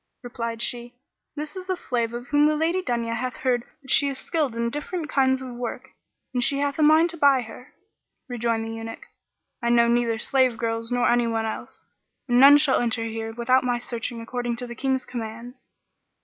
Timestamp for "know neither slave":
9.69-10.57